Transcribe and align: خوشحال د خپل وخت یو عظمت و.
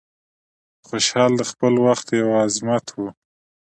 خوشحال 0.87 1.31
د 1.37 1.41
خپل 1.51 1.73
وخت 1.87 2.07
یو 2.19 2.29
عظمت 2.43 2.85
و. 2.93 2.99